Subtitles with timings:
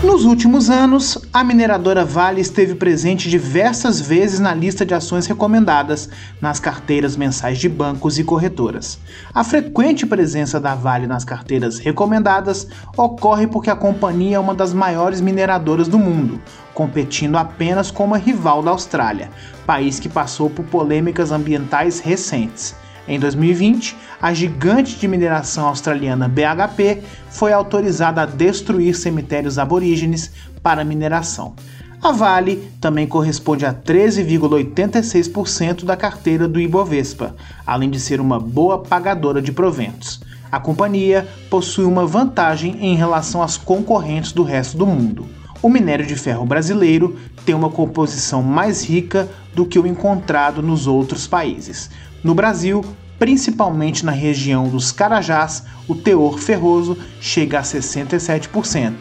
[0.00, 6.08] Nos últimos anos, a mineradora Vale esteve presente diversas vezes na lista de ações recomendadas
[6.40, 8.96] nas carteiras mensais de bancos e corretoras.
[9.34, 14.72] A frequente presença da Vale nas carteiras recomendadas ocorre porque a companhia é uma das
[14.72, 16.40] maiores mineradoras do mundo,
[16.72, 19.30] competindo apenas com uma rival da Austrália,
[19.66, 22.72] país que passou por polêmicas ambientais recentes.
[23.08, 30.30] Em 2020, a gigante de mineração australiana BHP foi autorizada a destruir cemitérios aborígenes
[30.62, 31.54] para mineração.
[32.02, 37.34] A Vale também corresponde a 13,86% da carteira do Ibovespa,
[37.66, 40.20] além de ser uma boa pagadora de proventos.
[40.52, 45.37] A companhia possui uma vantagem em relação às concorrentes do resto do mundo.
[45.60, 50.86] O minério de ferro brasileiro tem uma composição mais rica do que o encontrado nos
[50.86, 51.90] outros países.
[52.22, 52.84] No Brasil,
[53.18, 58.94] principalmente na região dos Carajás, o teor ferroso chega a 67%,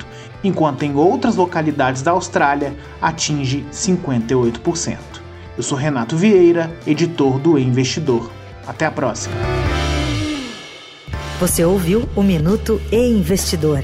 [0.43, 4.97] enquanto em outras localidades da Austrália atinge 58%.
[5.55, 8.31] Eu sou Renato Vieira, editor do e Investidor.
[8.65, 9.35] Até a próxima.
[11.39, 13.83] Você ouviu o Minuto e Investidor.